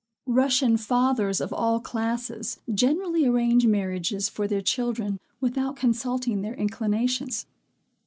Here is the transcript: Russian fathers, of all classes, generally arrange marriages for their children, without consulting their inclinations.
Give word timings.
Russian 0.25 0.77
fathers, 0.77 1.39
of 1.39 1.53
all 1.53 1.79
classes, 1.79 2.59
generally 2.73 3.27
arrange 3.27 3.67
marriages 3.67 4.29
for 4.29 4.47
their 4.47 4.59
children, 4.63 5.19
without 5.39 5.75
consulting 5.75 6.41
their 6.41 6.55
inclinations. 6.55 7.45